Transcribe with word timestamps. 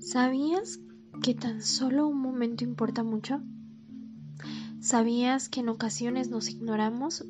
¿Sabías 0.00 0.80
que 1.22 1.34
tan 1.34 1.62
solo 1.62 2.08
un 2.08 2.22
momento 2.22 2.64
importa 2.64 3.02
mucho? 3.02 3.42
¿Sabías 4.80 5.50
que 5.50 5.60
en 5.60 5.68
ocasiones 5.68 6.30
nos 6.30 6.48
ignoramos? 6.48 7.26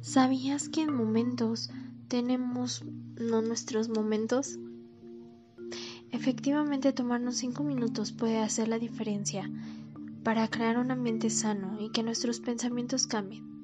¿Sabías 0.00 0.70
que 0.70 0.80
en 0.80 0.94
momentos 0.94 1.70
tenemos 2.08 2.82
no 3.20 3.42
nuestros 3.42 3.90
momentos? 3.90 4.58
Efectivamente, 6.10 6.94
tomarnos 6.94 7.36
cinco 7.36 7.62
minutos 7.62 8.10
puede 8.10 8.38
hacer 8.38 8.68
la 8.68 8.78
diferencia 8.78 9.50
para 10.24 10.48
crear 10.48 10.78
un 10.78 10.90
ambiente 10.90 11.28
sano 11.28 11.76
y 11.78 11.90
que 11.90 12.02
nuestros 12.02 12.40
pensamientos 12.40 13.06
cambien. 13.06 13.55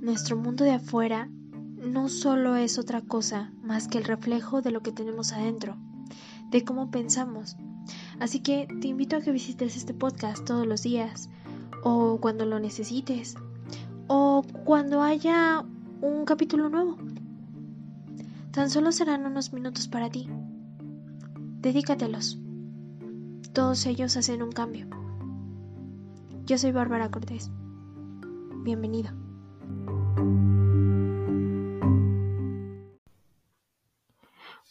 Nuestro 0.00 0.36
mundo 0.36 0.64
de 0.64 0.72
afuera 0.72 1.28
no 1.76 2.08
solo 2.08 2.56
es 2.56 2.78
otra 2.78 3.00
cosa 3.00 3.52
más 3.62 3.88
que 3.88 3.98
el 3.98 4.04
reflejo 4.04 4.62
de 4.62 4.70
lo 4.70 4.80
que 4.80 4.92
tenemos 4.92 5.32
adentro 5.32 5.76
de 6.50 6.64
cómo 6.64 6.90
pensamos. 6.90 7.56
Así 8.20 8.40
que 8.40 8.68
te 8.80 8.88
invito 8.88 9.16
a 9.16 9.20
que 9.20 9.32
visites 9.32 9.76
este 9.76 9.94
podcast 9.94 10.44
todos 10.44 10.66
los 10.66 10.82
días 10.82 11.28
o 11.82 12.18
cuando 12.20 12.44
lo 12.44 12.58
necesites 12.60 13.34
o 14.06 14.44
cuando 14.64 15.02
haya 15.02 15.64
un 16.00 16.24
capítulo 16.24 16.68
nuevo. 16.68 16.96
Tan 18.52 18.70
solo 18.70 18.92
serán 18.92 19.26
unos 19.26 19.52
minutos 19.52 19.88
para 19.88 20.10
ti. 20.10 20.28
Dedícatelos. 21.60 22.38
Todos 23.52 23.84
ellos 23.86 24.16
hacen 24.16 24.42
un 24.42 24.52
cambio. 24.52 24.86
Yo 26.46 26.56
soy 26.56 26.72
Bárbara 26.72 27.10
Cortés. 27.10 27.50
Bienvenido. 28.62 29.27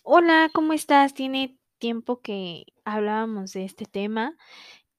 Hola, 0.03 0.49
¿cómo 0.53 0.73
estás? 0.73 1.13
Tiene 1.13 1.57
tiempo 1.79 2.21
que 2.21 2.65
hablábamos 2.85 3.53
de 3.53 3.65
este 3.65 3.85
tema, 3.85 4.37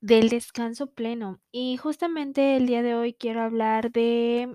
del 0.01 0.29
descanso 0.29 0.93
pleno. 0.93 1.41
Y 1.51 1.77
justamente 1.77 2.57
el 2.57 2.67
día 2.67 2.83
de 2.83 2.95
hoy 2.95 3.15
quiero 3.15 3.43
hablar 3.43 3.91
de 3.91 4.55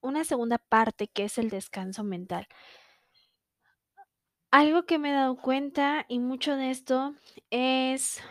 una 0.00 0.24
segunda 0.24 0.58
parte 0.58 1.08
que 1.08 1.24
es 1.24 1.36
el 1.38 1.50
descanso 1.50 2.04
mental. 2.04 2.46
Algo 4.50 4.84
que 4.84 4.98
me 4.98 5.10
he 5.10 5.14
dado 5.14 5.36
cuenta 5.36 6.06
y 6.08 6.20
mucho 6.20 6.56
de 6.56 6.70
esto 6.70 7.14
es 7.50 8.22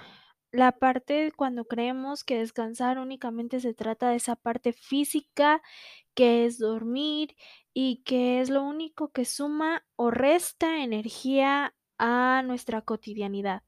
la 0.52 0.72
parte 0.73 1.31
cuando 1.36 1.66
creemos 1.66 2.23
que 2.23 2.39
descansar 2.39 2.97
únicamente 3.00 3.59
se 3.59 3.73
trata 3.73 4.09
de 4.09 4.17
esa 4.17 4.36
parte 4.36 4.73
física 4.73 5.61
que 6.16 6.45
es 6.45 6.59
dormir 6.59 7.36
y 7.73 8.03
que 8.03 8.42
es 8.42 8.50
lo 8.50 8.64
único 8.64 9.11
que 9.11 9.25
suma 9.25 9.86
o 9.95 10.11
resta 10.11 10.83
energía 10.83 11.75
a 12.00 12.44
nuestra 12.45 12.81
cotidianidad. 12.83 13.64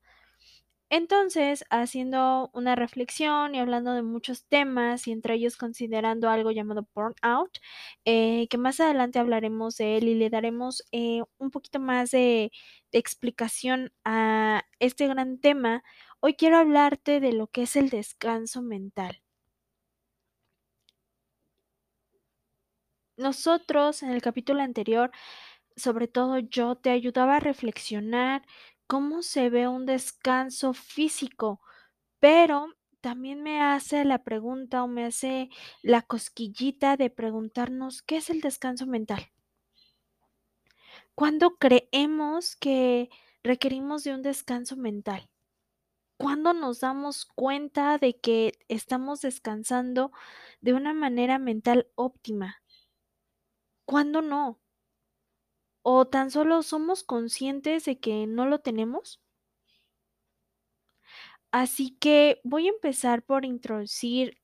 Entonces, 0.93 1.63
haciendo 1.69 2.49
una 2.53 2.75
reflexión 2.75 3.55
y 3.55 3.59
hablando 3.59 3.93
de 3.93 4.01
muchos 4.03 4.45
temas 4.47 5.07
y 5.07 5.13
entre 5.13 5.35
ellos 5.35 5.55
considerando 5.55 6.29
algo 6.29 6.51
llamado 6.51 6.85
burnout, 6.93 7.59
eh, 8.03 8.47
que 8.49 8.57
más 8.57 8.81
adelante 8.81 9.17
hablaremos 9.17 9.77
de 9.77 9.97
él 9.97 10.09
y 10.09 10.15
le 10.15 10.29
daremos 10.29 10.83
eh, 10.91 11.21
un 11.37 11.49
poquito 11.49 11.79
más 11.79 12.11
de, 12.11 12.51
de 12.91 12.99
explicación 12.99 13.93
a 14.03 14.63
este 14.79 15.07
gran 15.07 15.39
tema, 15.39 15.81
hoy 16.19 16.33
quiero 16.35 16.57
hablarte 16.57 17.21
de 17.21 17.31
lo 17.31 17.47
que 17.47 17.61
es 17.63 17.77
el 17.77 17.89
descanso 17.89 18.61
mental. 18.61 19.21
Nosotros 23.17 24.03
en 24.03 24.09
el 24.11 24.21
capítulo 24.21 24.61
anterior 24.61 25.11
sobre 25.75 26.07
todo 26.07 26.39
yo, 26.39 26.75
te 26.75 26.89
ayudaba 26.91 27.37
a 27.37 27.39
reflexionar 27.39 28.43
cómo 28.91 29.21
se 29.23 29.49
ve 29.49 29.69
un 29.69 29.85
descanso 29.85 30.73
físico, 30.73 31.61
pero 32.19 32.67
también 32.99 33.41
me 33.41 33.61
hace 33.61 34.03
la 34.03 34.21
pregunta 34.21 34.83
o 34.83 34.87
me 34.89 35.05
hace 35.05 35.49
la 35.81 36.01
cosquillita 36.01 36.97
de 36.97 37.09
preguntarnos 37.09 38.01
qué 38.01 38.17
es 38.17 38.29
el 38.29 38.41
descanso 38.41 38.87
mental. 38.87 39.31
¿Cuándo 41.15 41.55
creemos 41.55 42.57
que 42.57 43.09
requerimos 43.43 44.03
de 44.03 44.13
un 44.13 44.23
descanso 44.23 44.75
mental? 44.75 45.29
¿Cuándo 46.17 46.51
nos 46.53 46.81
damos 46.81 47.23
cuenta 47.23 47.97
de 47.97 48.19
que 48.19 48.59
estamos 48.67 49.21
descansando 49.21 50.11
de 50.59 50.73
una 50.73 50.93
manera 50.93 51.39
mental 51.39 51.87
óptima? 51.95 52.61
¿Cuándo 53.85 54.21
no? 54.21 54.59
¿O 55.83 56.07
tan 56.07 56.31
solo 56.31 56.63
somos 56.63 57.03
conscientes 57.03 57.85
de 57.85 57.99
que 57.99 58.25
no 58.25 58.47
lo 58.47 58.59
tenemos? 58.59 59.21
Así 61.51 61.97
que 61.99 62.39
voy 62.43 62.67
a 62.67 62.71
empezar 62.71 63.23
por 63.23 63.45
introducir 63.45 64.37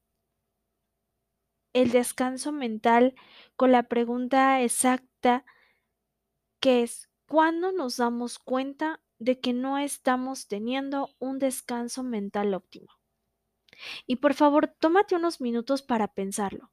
el 1.74 1.92
descanso 1.92 2.52
mental 2.52 3.16
con 3.56 3.72
la 3.72 3.84
pregunta 3.84 4.62
exacta 4.62 5.46
que 6.59 6.84
es, 6.84 7.09
¿cuándo 7.28 7.72
nos 7.72 7.97
damos 7.97 8.38
cuenta 8.38 9.02
de 9.18 9.40
que 9.40 9.53
no 9.53 9.80
estamos 9.80 10.47
teniendo 10.47 11.09
un 11.18 11.40
descanso 11.40 12.03
mental 12.03 12.53
óptimo? 12.53 12.90
Y 14.08 14.16
por 14.16 14.34
favor, 14.34 14.74
tómate 14.80 15.16
unos 15.16 15.40
minutos 15.40 15.84
para 15.84 16.08
pensarlo. 16.08 16.72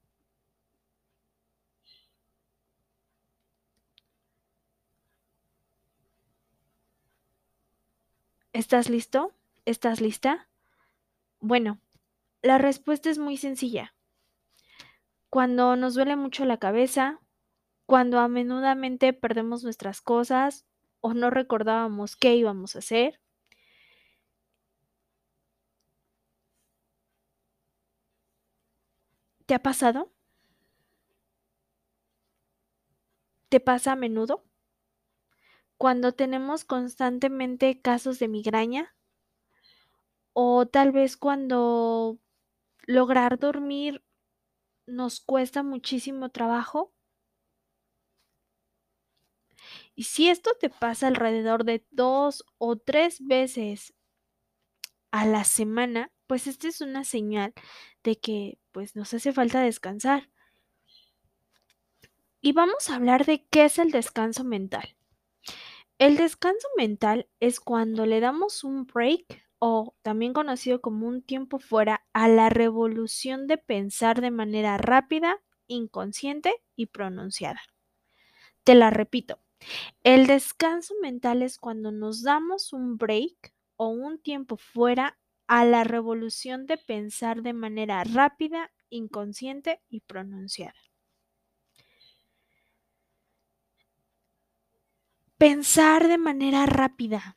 ¿Estás 8.55 8.89
listo? 8.89 9.35
¿Estás 9.65 10.01
lista? 10.01 10.49
Bueno, 11.41 11.81
la 12.41 12.57
respuesta 12.57 13.11
es 13.11 13.19
muy 13.19 13.37
sencilla. 13.37 13.97
Cuando 15.29 15.75
nos 15.75 15.95
duele 15.95 16.15
mucho 16.15 16.45
la 16.45 16.59
cabeza, 16.59 17.19
cuando 17.85 18.21
a 18.21 18.29
menudamente 18.29 19.13
perdemos 19.13 19.65
nuestras 19.65 20.01
cosas 20.01 20.67
o 21.01 21.15
no 21.15 21.31
recordábamos 21.31 22.15
qué 22.15 22.37
íbamos 22.37 22.77
a 22.77 22.79
hacer, 22.79 23.21
¿Te 29.47 29.55
ha 29.55 29.63
pasado? 29.63 30.11
¿Te 33.49 33.59
pasa 33.61 33.93
a 33.93 33.97
menudo? 33.97 34.45
Cuando 35.79 36.12
tenemos 36.12 36.65
constantemente 36.65 37.81
casos 37.81 38.19
de 38.19 38.29
migraña 38.29 38.95
o 40.33 40.67
tal 40.67 40.93
vez 40.93 41.17
cuando 41.17 42.19
lograr 42.87 43.39
dormir 43.39 44.05
nos 44.87 45.21
cuesta 45.21 45.62
muchísimo 45.62 46.31
trabajo. 46.31 46.93
Y 49.95 50.05
si 50.05 50.29
esto 50.29 50.51
te 50.61 50.71
pasa 50.71 51.07
alrededor 51.07 51.65
de 51.65 51.87
dos 51.91 52.45
o 52.59 52.77
tres 52.77 53.25
veces 53.27 53.95
a 55.11 55.27
la 55.27 55.45
semana, 55.45 56.11
pues 56.27 56.47
esta 56.47 56.69
es 56.69 56.81
una 56.81 57.05
señal 57.05 57.55
de 58.03 58.19
que 58.19 58.59
pues 58.73 58.97
nos 58.97 59.15
hace 59.15 59.33
falta 59.33 59.61
descansar. 59.61 60.29
Y 62.41 62.53
vamos 62.53 62.91
a 62.91 62.95
hablar 62.95 63.25
de 63.27 63.45
qué 63.47 63.65
es 63.65 63.79
el 63.79 63.91
descanso 63.91 64.45
mental. 64.45 64.97
El 65.99 66.16
descanso 66.16 66.69
mental 66.77 67.28
es 67.41 67.59
cuando 67.59 68.06
le 68.06 68.21
damos 68.21 68.62
un 68.62 68.87
break 68.87 69.44
o 69.59 69.97
también 70.03 70.32
conocido 70.32 70.81
como 70.81 71.09
un 71.09 71.21
tiempo 71.22 71.59
fuera 71.59 72.05
a 72.12 72.28
la 72.28 72.49
revolución 72.49 73.49
de 73.49 73.59
pensar 73.59 74.21
de 74.21 74.31
manera 74.31 74.77
rápida, 74.78 75.43
inconsciente 75.66 76.55
y 76.77 76.87
pronunciada. 76.87 77.60
Te 78.64 78.75
la 78.75 78.91
repito. 78.91 79.38
El 80.05 80.26
descanso 80.26 80.94
mental 81.02 81.43
es 81.43 81.58
cuando 81.58 81.93
nos 81.93 82.23
damos 82.23 82.73
un 82.73 82.99
break 82.99 83.55
o 83.76 83.88
un 83.88 84.20
tiempo 84.20 84.56
fuera 84.58 85.19
a 85.49 85.64
la 85.64 85.85
revolución 85.85 86.67
de 86.67 86.79
pensar 86.79 87.43
de 87.43 87.55
manera 87.55 88.05
rápida, 88.05 88.73
inconsciente 88.90 89.82
y 89.88 90.00
pronunciada. 90.02 90.75
Pensar 95.44 96.08
de 96.08 96.17
manera 96.17 96.64
rápida. 96.64 97.37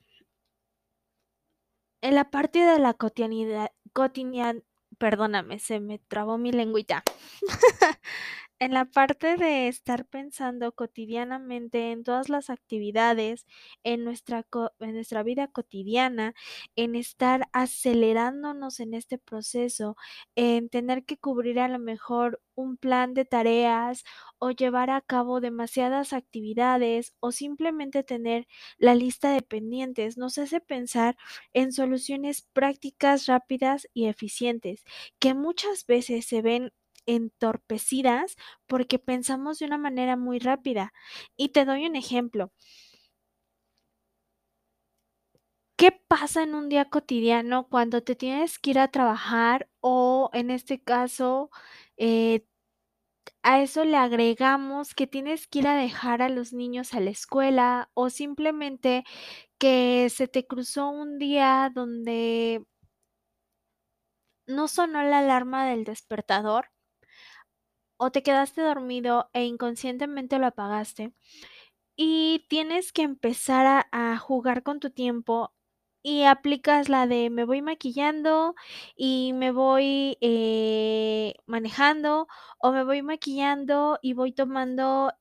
En 2.02 2.16
la 2.16 2.30
parte 2.30 2.60
de 2.60 2.80
la 2.80 2.94
cotidianidad, 2.94 3.74
perdóname, 4.98 5.60
se 5.60 5.82
me 5.82 6.00
trabó 6.00 6.38
mi 6.38 6.54
lengüita. 6.54 7.04
En 8.60 8.74
la 8.74 8.86
parte 8.86 9.38
de 9.38 9.68
estar 9.68 10.06
pensando 10.08 10.72
cotidianamente 10.72 11.92
en 11.92 12.04
todas 12.04 12.28
las 12.28 12.50
actividades, 12.50 13.46
en 13.84 14.04
nuestra 14.04 14.48
en 14.80 14.94
nuestra 14.96 15.22
vida 15.22 15.48
cotidiana, 15.48 16.34
en 16.76 16.96
estar 16.96 17.48
acelerándonos 17.54 18.80
en 18.80 18.96
este 18.96 19.20
proceso, 19.20 19.96
en 20.36 20.70
tener 20.70 21.06
que 21.06 21.18
cubrir 21.18 21.60
a 21.60 21.68
lo 21.68 21.78
mejor 21.78 22.42
un 22.56 22.78
plan 22.78 23.14
de 23.14 23.26
tareas 23.26 24.04
o 24.40 24.50
llevar 24.50 24.90
a 24.90 25.02
cabo 25.02 25.40
demasiadas 25.40 26.12
actividades 26.14 27.14
o 27.20 27.32
simplemente 27.32 28.02
tener 28.04 28.48
la 28.80 28.96
lista 28.96 29.32
de 29.34 29.44
pendientes, 29.44 30.18
nos 30.18 30.40
hace 30.40 30.60
pensar 30.62 31.16
en 31.54 31.72
soluciones 31.72 32.42
prácticas, 32.54 33.28
rápidas 33.28 33.88
y 33.94 34.08
eficientes, 34.08 34.84
que 35.20 35.36
muchas 35.36 35.86
veces 35.86 36.26
se 36.26 36.42
ven 36.42 36.74
entorpecidas 37.08 38.36
porque 38.68 39.00
pensamos 39.00 39.60
de 39.60 39.66
una 39.66 39.78
manera 39.80 40.18
muy 40.18 40.40
rápida. 40.40 40.94
Y 41.38 41.50
te 41.50 41.66
doy 41.66 41.86
un 41.88 41.96
ejemplo. 41.96 42.52
¿Qué 45.80 45.92
pasa 46.08 46.42
en 46.42 46.56
un 46.56 46.70
día 46.70 46.86
cotidiano 46.90 47.68
cuando 47.70 48.02
te 48.02 48.16
tienes 48.16 48.58
que 48.58 48.72
ir 48.72 48.80
a 48.80 48.88
trabajar 48.88 49.70
o 49.80 50.32
en 50.34 50.50
este 50.50 50.82
caso, 50.82 51.52
eh, 51.98 52.46
a 53.44 53.62
eso 53.62 53.86
le 53.86 53.98
agregamos 53.98 54.94
que 54.96 55.08
tienes 55.08 55.48
que 55.48 55.60
ir 55.60 55.68
a 55.68 55.76
dejar 55.78 56.22
a 56.22 56.30
los 56.30 56.54
niños 56.54 56.94
a 56.94 57.00
la 57.00 57.10
escuela 57.12 57.90
o 57.94 58.10
simplemente 58.10 59.04
que 59.60 60.10
se 60.12 60.28
te 60.28 60.48
cruzó 60.48 60.90
un 60.90 61.20
día 61.20 61.72
donde 61.74 62.66
no 64.46 64.68
sonó 64.68 65.04
la 65.04 65.20
alarma 65.20 65.66
del 65.70 65.86
despertador 65.86 66.70
o 67.98 68.12
te 68.12 68.24
quedaste 68.24 68.62
dormido 68.62 69.30
e 69.34 69.46
inconscientemente 69.46 70.40
lo 70.40 70.48
apagaste 70.48 71.14
y 71.98 72.46
tienes 72.50 72.94
que 72.94 73.02
empezar 73.04 73.88
a, 73.92 74.18
jugar 74.20 74.64
con 74.64 74.80
tu 74.80 74.92
tiempo 74.92 75.54
y 76.04 76.24
aplicas 76.24 76.90
la 76.90 77.08
de 77.08 77.30
me 77.30 77.44
voy 77.46 77.62
maquillando 77.62 78.56
y 78.96 79.34
me 79.34 79.52
voy 79.52 80.18
eh, 80.22 81.36
manejando 81.48 82.28
o 82.60 82.72
me 82.72 82.84
voy 82.84 83.02
maquillando 83.02 84.00
y 84.02 84.14
voy 84.14 84.32
tomando 84.32 85.14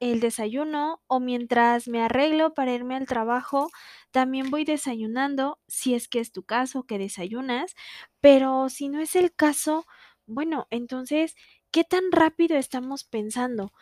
el 0.00 0.20
desayuno 0.20 1.02
o 1.06 1.20
mientras 1.20 1.88
me 1.88 2.02
arreglo 2.02 2.54
para 2.54 2.72
irme 2.74 2.96
al 2.96 3.06
trabajo, 3.06 3.70
también 4.10 4.50
voy 4.50 4.64
desayunando, 4.64 5.58
si 5.68 5.94
es 5.94 6.08
que 6.08 6.20
es 6.20 6.32
tu 6.32 6.44
caso 6.44 6.84
que 6.84 6.98
desayunas, 6.98 7.74
pero 8.20 8.68
si 8.68 8.88
no 8.88 9.00
es 9.00 9.16
el 9.16 9.34
caso, 9.34 9.86
bueno, 10.26 10.66
entonces, 10.70 11.36
¿qué 11.74 11.82
tan 11.82 12.12
rápido 12.12 12.56
estamos 12.56 13.02
pensando? 13.02 13.72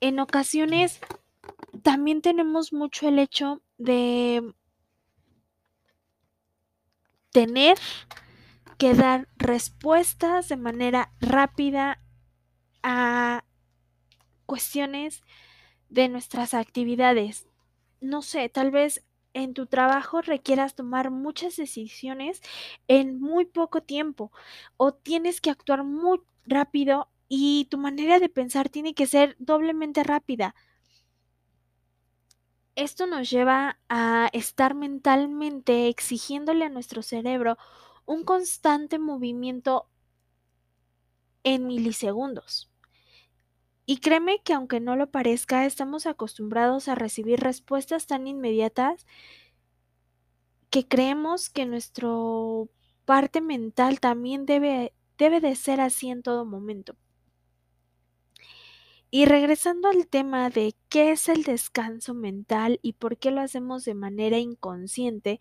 En 0.00 0.20
ocasiones 0.20 1.00
también 1.82 2.22
tenemos 2.22 2.72
mucho 2.72 3.08
el 3.08 3.18
hecho 3.18 3.60
de 3.76 4.54
tener 7.32 7.76
que 8.78 8.94
dar 8.94 9.28
respuestas 9.36 10.48
de 10.48 10.56
manera 10.56 11.12
rápida 11.20 12.02
a 12.82 13.44
cuestiones 14.46 15.20
de 15.90 16.08
nuestras 16.08 16.54
actividades. 16.54 17.46
No 18.00 18.22
sé, 18.22 18.48
tal 18.48 18.70
vez 18.70 19.04
en 19.34 19.52
tu 19.52 19.66
trabajo 19.66 20.22
requieras 20.22 20.74
tomar 20.74 21.10
muchas 21.10 21.56
decisiones 21.56 22.40
en 22.88 23.20
muy 23.20 23.44
poco 23.44 23.82
tiempo 23.82 24.32
o 24.78 24.94
tienes 24.94 25.42
que 25.42 25.50
actuar 25.50 25.84
muy 25.84 26.22
rápido 26.46 27.10
y 27.28 27.66
tu 27.66 27.78
manera 27.78 28.18
de 28.18 28.28
pensar 28.28 28.68
tiene 28.68 28.94
que 28.94 29.06
ser 29.06 29.36
doblemente 29.38 30.02
rápida. 30.04 30.54
Esto 32.76 33.06
nos 33.06 33.30
lleva 33.30 33.78
a 33.88 34.28
estar 34.32 34.74
mentalmente 34.74 35.88
exigiéndole 35.88 36.64
a 36.66 36.68
nuestro 36.68 37.02
cerebro 37.02 37.56
un 38.04 38.24
constante 38.24 38.98
movimiento 38.98 39.88
en 41.42 41.66
milisegundos. 41.66 42.70
Y 43.86 43.98
créeme 43.98 44.42
que 44.42 44.52
aunque 44.52 44.80
no 44.80 44.96
lo 44.96 45.10
parezca, 45.10 45.64
estamos 45.64 46.06
acostumbrados 46.06 46.88
a 46.88 46.94
recibir 46.96 47.40
respuestas 47.40 48.06
tan 48.06 48.26
inmediatas 48.26 49.06
que 50.70 50.86
creemos 50.86 51.48
que 51.50 51.66
nuestro 51.66 52.68
parte 53.04 53.40
mental 53.40 54.00
también 54.00 54.46
debe, 54.46 54.92
debe 55.18 55.40
de 55.40 55.54
ser 55.56 55.80
así 55.80 56.10
en 56.10 56.22
todo 56.22 56.44
momento. 56.44 56.96
Y 59.10 59.24
regresando 59.26 59.88
al 59.88 60.08
tema 60.08 60.50
de 60.50 60.74
qué 60.88 61.12
es 61.12 61.28
el 61.28 61.44
descanso 61.44 62.12
mental 62.12 62.80
y 62.82 62.94
por 62.94 63.18
qué 63.18 63.30
lo 63.30 63.40
hacemos 63.40 63.84
de 63.84 63.94
manera 63.94 64.38
inconsciente, 64.38 65.40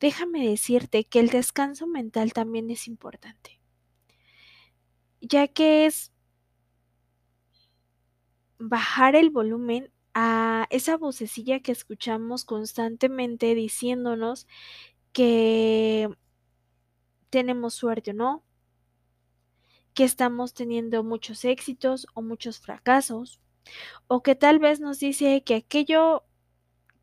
déjame 0.00 0.46
decirte 0.46 1.04
que 1.04 1.20
el 1.20 1.28
descanso 1.30 1.86
mental 1.86 2.32
también 2.32 2.70
es 2.70 2.88
importante, 2.88 3.60
ya 5.20 5.46
que 5.48 5.86
es 5.86 6.12
bajar 8.58 9.14
el 9.16 9.30
volumen 9.30 9.90
a 10.14 10.66
esa 10.70 10.96
vocecilla 10.96 11.60
que 11.60 11.72
escuchamos 11.72 12.44
constantemente 12.44 13.54
diciéndonos 13.54 14.46
que 15.12 16.08
tenemos 17.30 17.74
suerte 17.74 18.12
o 18.12 18.14
no, 18.14 18.43
que 19.94 20.04
estamos 20.04 20.54
teniendo 20.54 21.04
muchos 21.04 21.44
éxitos 21.44 22.06
o 22.14 22.22
muchos 22.22 22.58
fracasos, 22.58 23.40
o 24.08 24.22
que 24.22 24.34
tal 24.34 24.58
vez 24.58 24.80
nos 24.80 24.98
dice 24.98 25.42
que 25.44 25.54
aquello 25.54 26.24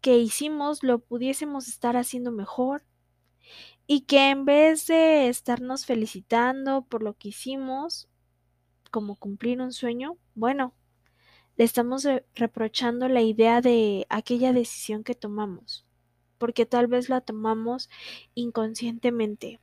que 0.02 0.18
hicimos 0.18 0.84
lo 0.84 1.00
pudiésemos 1.00 1.68
estar 1.68 1.96
haciendo 1.96 2.32
mejor 2.32 2.84
y 3.88 4.02
que 4.02 4.30
en 4.30 4.46
vez 4.46 4.88
de 4.88 5.28
estarnos 5.30 5.86
felicitando 5.86 6.84
por 6.84 7.04
lo 7.04 7.18
que 7.18 7.30
hicimos, 7.30 8.08
como 8.92 9.16
cumplir 9.16 9.62
un 9.62 9.72
sueño, 9.72 10.18
bueno, 10.36 10.74
le 11.58 11.66
estamos 11.66 12.08
reprochando 12.36 13.08
la 13.08 13.22
idea 13.22 13.62
de 13.62 14.06
aquella 14.10 14.54
decisión 14.54 15.04
que 15.04 15.16
tomamos, 15.16 15.86
porque 16.38 16.66
tal 16.66 16.88
vez 16.88 17.10
la 17.10 17.22
tomamos 17.22 17.90
inconscientemente. 18.34 19.60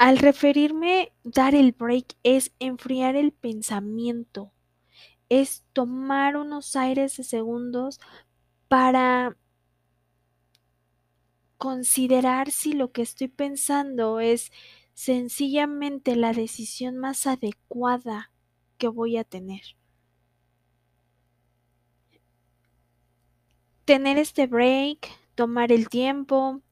Al 0.00 0.16
referirme 0.16 1.12
dar 1.24 1.54
el 1.54 1.72
break 1.72 2.16
es 2.22 2.52
enfriar 2.58 3.16
el 3.16 3.32
pensamiento, 3.32 4.50
es 5.28 5.62
tomar 5.74 6.38
unos 6.38 6.74
aires 6.74 7.18
de 7.18 7.22
segundos 7.22 8.00
para 8.66 9.36
considerar 11.58 12.50
si 12.50 12.72
lo 12.72 12.92
que 12.92 13.02
estoy 13.02 13.28
pensando 13.28 14.20
es 14.20 14.50
sencillamente 14.94 16.16
la 16.16 16.32
decisión 16.32 16.96
más 16.96 17.26
adecuada 17.26 18.32
que 18.78 18.88
voy 18.88 19.18
a 19.18 19.24
tener. 19.24 19.76
Tener 23.84 24.16
este 24.16 24.46
break, 24.46 25.10
tomar 25.34 25.70
el 25.72 25.90
tiempo, 25.90 26.62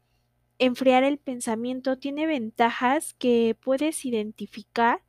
enfriar 0.58 1.04
el 1.04 1.18
pensamiento 1.18 1.98
tiene 1.98 2.26
ventajas 2.26 3.14
que 3.14 3.56
puedes 3.60 4.04
identificar 4.04 5.02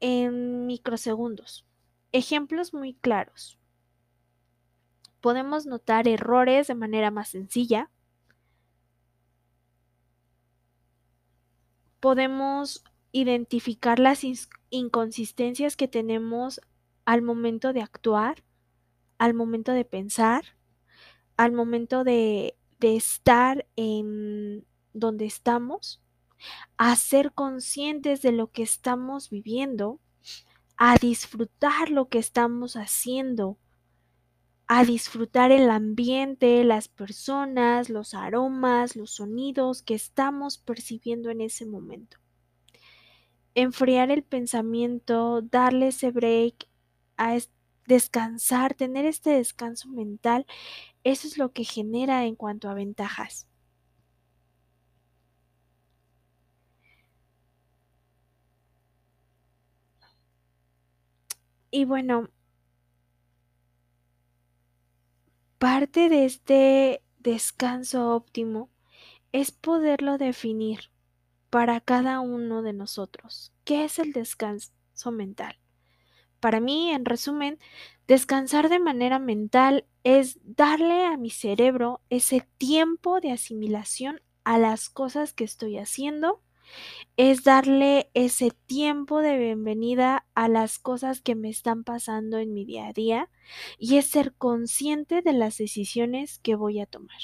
en 0.00 0.66
microsegundos. 0.66 1.66
Ejemplos 2.12 2.74
muy 2.74 2.94
claros. 2.94 3.58
Podemos 5.20 5.66
notar 5.66 6.08
errores 6.08 6.66
de 6.68 6.74
manera 6.74 7.10
más 7.10 7.28
sencilla. 7.28 7.90
Podemos 12.00 12.84
identificar 13.12 13.98
las 13.98 14.22
inconsistencias 14.70 15.76
que 15.76 15.88
tenemos 15.88 16.60
al 17.04 17.22
momento 17.22 17.72
de 17.72 17.82
actuar, 17.82 18.44
al 19.18 19.34
momento 19.34 19.72
de 19.72 19.84
pensar, 19.84 20.44
al 21.36 21.52
momento 21.52 22.04
de, 22.04 22.57
de 22.78 22.96
estar 22.96 23.66
en 23.76 24.64
donde 24.92 25.26
estamos, 25.26 26.00
a 26.76 26.94
ser 26.96 27.32
conscientes 27.32 28.22
de 28.22 28.32
lo 28.32 28.50
que 28.50 28.62
estamos 28.62 29.30
viviendo, 29.30 30.00
a 30.76 30.96
disfrutar 30.96 31.90
lo 31.90 32.08
que 32.08 32.18
estamos 32.18 32.76
haciendo, 32.76 33.58
a 34.68 34.84
disfrutar 34.84 35.50
el 35.50 35.70
ambiente, 35.70 36.62
las 36.62 36.88
personas, 36.88 37.88
los 37.88 38.14
aromas, 38.14 38.94
los 38.94 39.12
sonidos 39.12 39.82
que 39.82 39.94
estamos 39.94 40.58
percibiendo 40.58 41.30
en 41.30 41.40
ese 41.40 41.64
momento. 41.66 42.18
Enfriar 43.54 44.10
el 44.10 44.22
pensamiento, 44.22 45.42
darle 45.42 45.88
ese 45.88 46.10
break, 46.10 46.68
a 47.16 47.38
descansar, 47.86 48.74
tener 48.74 49.06
este 49.06 49.30
descanso 49.30 49.88
mental, 49.88 50.46
eso 51.10 51.26
es 51.26 51.38
lo 51.38 51.52
que 51.52 51.64
genera 51.64 52.24
en 52.26 52.36
cuanto 52.36 52.68
a 52.68 52.74
ventajas. 52.74 53.46
Y 61.70 61.84
bueno 61.84 62.28
parte 65.58 66.08
de 66.08 66.24
este 66.24 67.02
descanso 67.18 68.14
óptimo 68.14 68.70
es 69.32 69.50
poderlo 69.50 70.18
definir 70.18 70.90
para 71.50 71.80
cada 71.80 72.20
uno 72.20 72.62
de 72.62 72.72
nosotros. 72.72 73.52
¿Qué 73.64 73.84
es 73.84 73.98
el 73.98 74.12
descanso 74.12 74.72
mental? 75.12 75.58
Para 76.40 76.60
mí, 76.60 76.90
en 76.92 77.04
resumen, 77.04 77.58
descansar 78.06 78.68
de 78.68 78.78
manera 78.78 79.18
mental 79.18 79.86
es 80.08 80.38
darle 80.42 81.04
a 81.04 81.18
mi 81.18 81.28
cerebro 81.28 82.00
ese 82.08 82.48
tiempo 82.56 83.20
de 83.20 83.30
asimilación 83.30 84.22
a 84.42 84.56
las 84.56 84.88
cosas 84.88 85.34
que 85.34 85.44
estoy 85.44 85.76
haciendo, 85.76 86.40
es 87.18 87.44
darle 87.44 88.10
ese 88.14 88.52
tiempo 88.64 89.20
de 89.20 89.36
bienvenida 89.36 90.26
a 90.34 90.48
las 90.48 90.78
cosas 90.78 91.20
que 91.20 91.34
me 91.34 91.50
están 91.50 91.84
pasando 91.84 92.38
en 92.38 92.54
mi 92.54 92.64
día 92.64 92.86
a 92.86 92.94
día 92.94 93.28
y 93.78 93.98
es 93.98 94.06
ser 94.06 94.32
consciente 94.32 95.20
de 95.20 95.34
las 95.34 95.58
decisiones 95.58 96.38
que 96.38 96.54
voy 96.54 96.80
a 96.80 96.86
tomar. 96.86 97.20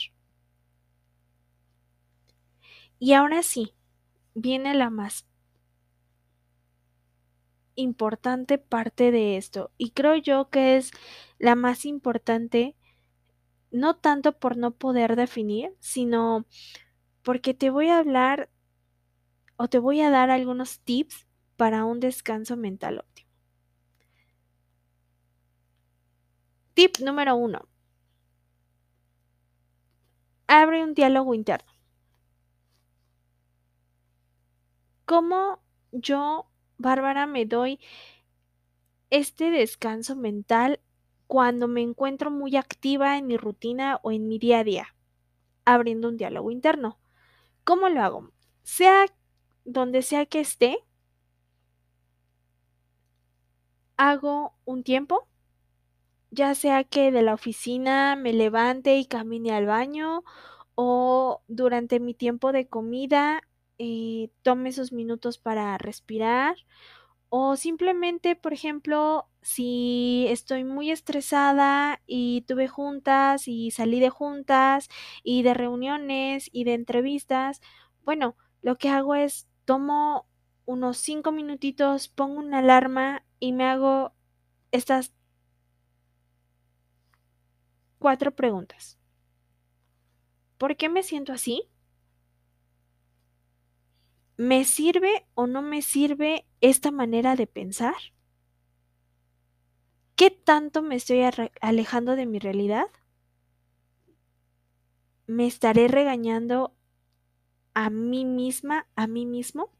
Y 2.99 3.15
ahora 3.15 3.43
sí, 3.43 3.73
viene 4.35 4.75
la 4.75 4.91
más 4.91 5.27
importante 7.77 8.59
parte 8.59 9.11
de 9.11 9.37
esto 9.37 9.71
y 9.79 9.91
creo 9.91 10.17
yo 10.17 10.49
que 10.51 10.77
es 10.77 10.91
la 11.45 11.57
más 11.57 11.85
importante 11.85 12.75
no 13.71 13.97
tanto 13.97 14.39
por 14.39 14.57
no 14.57 14.71
poder 14.71 15.15
definir, 15.15 15.77
sino 15.79 16.47
porque 17.23 17.53
te 17.53 17.69
voy 17.69 17.89
a 17.89 17.99
hablar 17.99 18.49
o 19.57 19.69
te 19.69 19.79
voy 19.79 20.01
a 20.01 20.09
dar 20.09 20.31
algunos 20.31 20.81
tips 20.81 21.27
para 21.57 21.85
un 21.85 22.01
descanso 22.01 22.57
mental 22.57 23.01
óptimo. 23.01 23.29
Tip 26.75 26.99
número 27.01 27.37
uno. 27.37 27.69
Abre 30.47 30.83
un 30.83 30.95
diálogo 30.95 31.35
interno. 31.35 31.71
¿Cómo 35.05 35.61
yo, 35.93 36.47
Bárbara, 36.79 37.27
me 37.27 37.45
doy 37.45 37.79
este 39.11 39.51
descanso 39.51 40.17
mental 40.17 40.81
cuando 41.27 41.69
me 41.69 41.83
encuentro 41.83 42.31
muy 42.31 42.57
activa 42.57 43.19
en 43.19 43.27
mi 43.27 43.37
rutina 43.37 44.01
o 44.03 44.13
en 44.13 44.29
mi 44.29 44.39
día 44.39 44.61
a 44.61 44.65
día? 44.65 44.95
Abriendo 45.65 46.09
un 46.09 46.17
diálogo 46.17 46.51
interno. 46.51 46.99
¿Cómo 47.65 47.89
lo 47.89 48.03
hago? 48.03 48.31
Sea 48.63 49.07
donde 49.65 50.03
sea 50.03 50.27
que 50.27 50.41
esté, 50.41 50.79
hago 53.97 54.55
un 54.65 54.83
tiempo, 54.83 55.29
ya 56.31 56.55
sea 56.55 56.85
que 56.85 57.13
de 57.13 57.23
la 57.23 57.35
oficina 57.35 58.17
me 58.17 58.33
levante 58.33 58.97
y 58.97 59.07
camine 59.07 59.53
al 59.53 59.67
baño 59.67 60.25
o 60.75 61.43
durante 61.49 62.01
mi 62.01 62.15
tiempo 62.15 62.53
de 62.53 62.67
comida 62.67 63.43
eh, 63.79 64.31
tome 64.43 64.71
esos 64.71 64.93
minutos 64.93 65.39
para 65.39 65.79
respirar 65.79 66.57
o 67.37 67.57
simplemente, 67.57 68.37
por 68.37 68.53
ejemplo, 68.53 69.29
si 69.43 70.27
estoy 70.29 70.63
muy 70.63 70.93
estresada 70.93 72.01
y 72.07 72.43
tuve 72.43 72.69
juntas 72.69 73.49
y 73.49 73.73
salí 73.73 73.99
de 73.99 74.09
juntas 74.11 74.89
y 75.25 75.43
de 75.43 75.53
reuniones 75.55 76.49
y 76.53 76.63
de 76.63 76.75
entrevistas, 76.75 77.61
bueno, 78.05 78.37
lo 78.63 78.77
que 78.77 78.89
hago 78.89 79.17
es 79.17 79.49
tomo 79.65 80.29
unos 80.65 80.97
cinco 80.99 81.33
minutitos, 81.33 82.07
pongo 82.09 82.39
una 82.39 82.59
alarma 82.61 83.25
y 83.41 83.53
me 83.53 83.65
hago 83.65 84.15
estas 84.71 85.13
cuatro 87.99 88.31
preguntas. 88.31 88.99
¿Por 90.59 90.77
qué 90.77 90.89
me 90.89 91.05
siento 91.05 91.33
así? 91.33 91.69
¿Me 94.37 94.65
sirve 94.65 95.27
o 95.35 95.47
no 95.47 95.63
me 95.63 95.81
sirve 95.81 96.45
esta 96.61 96.91
manera 96.91 97.37
de 97.37 97.47
pensar? 97.47 97.95
¿Qué 100.17 100.31
tanto 100.31 100.83
me 100.83 100.97
estoy 100.97 101.23
alejando 101.61 102.17
de 102.17 102.27
mi 102.27 102.41
realidad? 102.41 102.87
¿Me 105.27 105.47
estaré 105.47 105.87
regañando 105.87 106.75
a 107.75 107.91
mí 107.91 108.25
misma, 108.25 108.89
a 108.97 109.07
mí 109.07 109.25
mismo? 109.25 109.71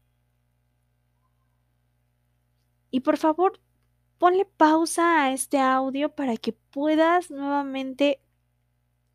Y 2.91 3.01
por 3.01 3.17
favor, 3.17 3.59
ponle 4.17 4.45
pausa 4.45 5.23
a 5.25 5.33
este 5.33 5.59
audio 5.59 6.15
para 6.15 6.37
que 6.37 6.53
puedas 6.53 7.29
nuevamente 7.29 8.21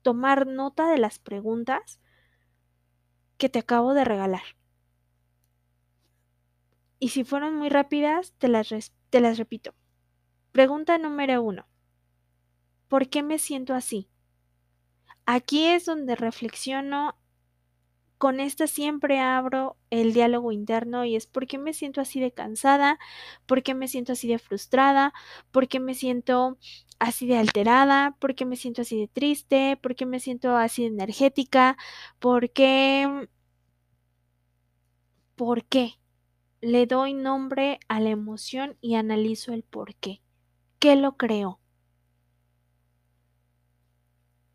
tomar 0.02 0.46
nota 0.46 0.90
de 0.90 0.98
las 0.98 1.18
preguntas 1.18 1.98
que 3.38 3.48
te 3.48 3.58
acabo 3.60 3.94
de 3.94 4.04
regalar. 4.04 4.59
Y 7.00 7.08
si 7.08 7.24
fueron 7.24 7.56
muy 7.56 7.70
rápidas, 7.70 8.34
te 8.38 8.48
las, 8.48 8.68
repito. 9.38 9.74
Pregunta 10.52 10.98
número 10.98 11.42
uno. 11.42 11.66
¿Por 12.88 13.08
qué 13.08 13.22
me 13.22 13.38
siento 13.38 13.74
así? 13.74 14.10
Aquí 15.24 15.64
es 15.64 15.86
donde 15.86 16.14
reflexiono 16.14 17.16
con 18.18 18.38
esta 18.38 18.66
siempre 18.66 19.18
abro 19.18 19.78
el 19.88 20.12
diálogo 20.12 20.52
interno 20.52 21.06
y 21.06 21.16
es 21.16 21.26
por 21.26 21.46
qué 21.46 21.56
me 21.56 21.72
siento 21.72 22.02
así 22.02 22.20
de 22.20 22.32
cansada, 22.32 22.98
por 23.46 23.62
qué 23.62 23.74
me 23.74 23.88
siento 23.88 24.12
así 24.12 24.28
de 24.28 24.38
frustrada, 24.38 25.14
por 25.52 25.68
qué 25.68 25.80
me 25.80 25.94
siento 25.94 26.58
así 26.98 27.26
de 27.26 27.38
alterada, 27.38 28.16
por 28.20 28.34
qué 28.34 28.44
me 28.44 28.56
siento 28.56 28.82
así 28.82 29.00
de 29.00 29.08
triste, 29.08 29.78
por 29.82 29.94
qué 29.96 30.04
me 30.04 30.20
siento 30.20 30.54
así 30.56 30.82
de 30.82 30.88
energética, 30.88 31.78
por 32.18 32.50
qué... 32.50 33.28
¿Por 35.34 35.64
qué? 35.64 35.99
Le 36.62 36.84
doy 36.86 37.14
nombre 37.14 37.80
a 37.88 38.00
la 38.00 38.10
emoción 38.10 38.76
y 38.82 38.94
analizo 38.96 39.54
el 39.54 39.62
por 39.62 39.94
qué. 39.94 40.20
¿Qué 40.78 40.94
lo 40.94 41.16
creó? 41.16 41.58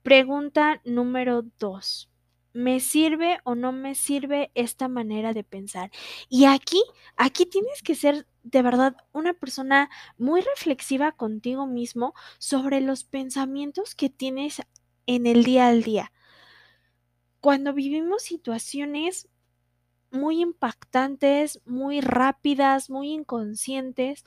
Pregunta 0.04 0.82
número 0.86 1.44
dos. 1.58 2.12
¿Me 2.54 2.80
sirve 2.80 3.40
o 3.44 3.56
no 3.56 3.72
me 3.72 3.96
sirve 3.96 4.52
esta 4.54 4.88
manera 4.88 5.34
de 5.34 5.44
pensar? 5.44 5.90
Y 6.30 6.46
aquí, 6.46 6.80
aquí 7.18 7.48
tienes 7.48 7.82
que 7.82 7.96
ser 7.96 8.28
de 8.44 8.62
verdad 8.62 8.96
una 9.12 9.34
persona 9.34 9.90
muy 10.20 10.42
reflexiva 10.42 11.12
contigo 11.12 11.66
mismo 11.66 12.14
sobre 12.38 12.82
los 12.82 13.04
pensamientos 13.04 13.96
que 13.96 14.12
tienes 14.12 14.62
en 15.08 15.26
el 15.26 15.44
día 15.44 15.68
al 15.68 15.82
día. 15.82 16.12
Cuando 17.42 17.74
vivimos 17.74 18.22
situaciones 18.22 19.28
muy 20.16 20.42
impactantes, 20.42 21.62
muy 21.66 22.02
rápidas, 22.02 22.90
muy 22.90 23.12
inconscientes, 23.12 24.26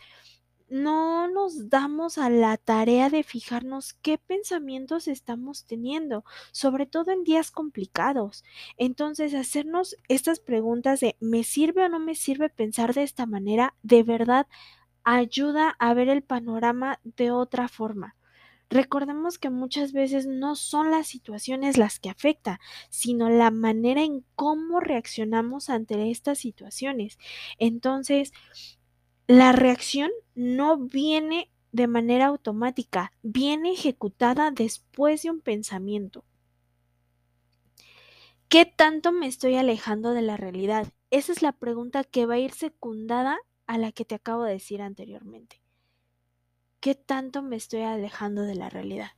no 0.69 1.29
nos 1.29 1.71
damos 1.71 2.19
a 2.19 2.29
la 2.31 2.57
tarea 2.59 3.09
de 3.09 3.23
fijarnos 3.23 3.95
qué 3.95 4.19
pensamientos 4.19 5.09
estamos 5.09 5.65
teniendo, 5.65 6.25
sobre 6.53 6.87
todo 6.87 7.11
en 7.11 7.25
días 7.25 7.51
complicados. 7.51 8.45
Entonces, 8.77 9.35
hacernos 9.35 9.97
estas 10.09 10.41
preguntas 10.41 11.01
de 11.01 11.17
¿me 11.21 11.43
sirve 11.45 11.85
o 11.85 11.89
no 11.89 12.01
me 12.01 12.15
sirve 12.15 12.51
pensar 12.51 12.95
de 12.95 13.03
esta 13.03 13.27
manera? 13.27 13.75
De 13.83 14.03
verdad 14.03 14.47
ayuda 15.05 15.75
a 15.79 15.95
ver 15.95 16.11
el 16.11 16.23
panorama 16.23 17.01
de 17.05 17.31
otra 17.31 17.69
forma. 17.69 18.15
Recordemos 18.71 19.39
que 19.39 19.49
muchas 19.49 19.93
veces 19.93 20.27
no 20.27 20.55
son 20.55 20.91
las 20.91 21.07
situaciones 21.07 21.79
las 21.79 21.99
que 21.99 22.11
afectan, 22.11 22.59
sino 22.91 23.31
la 23.31 23.51
manera 23.51 24.03
en 24.03 24.25
cómo 24.35 24.81
reaccionamos 24.81 25.71
ante 25.71 26.11
estas 26.11 26.39
situaciones. 26.39 27.19
Entonces, 27.59 28.33
la 29.27 29.53
reacción 29.53 30.11
no 30.35 30.77
viene 30.77 31.51
de 31.73 31.87
manera 31.87 32.27
automática, 32.27 33.13
viene 33.23 33.73
ejecutada 33.73 34.51
después 34.51 35.23
de 35.23 35.31
un 35.31 35.41
pensamiento. 35.41 36.25
¿Qué 38.49 38.65
tanto 38.65 39.13
me 39.13 39.27
estoy 39.27 39.57
alejando 39.57 40.13
de 40.13 40.23
la 40.23 40.37
realidad? 40.37 40.87
Esa 41.11 41.33
es 41.33 41.43
la 41.43 41.53
pregunta 41.53 42.05
que 42.05 42.27
va 42.27 42.35
a 42.35 42.39
ir 42.39 42.53
secundada 42.53 43.39
a 43.67 43.79
la 43.79 43.93
que 43.93 44.05
te 44.07 44.15
acabo 44.15 44.45
de 44.45 44.53
decir 44.53 44.81
anteriormente. 44.81 45.63
¿Qué 46.81 46.95
tanto 46.95 47.43
me 47.43 47.57
estoy 47.57 47.83
alejando 47.83 48.43
de 48.43 48.55
la 48.55 48.69
realidad? 48.69 49.13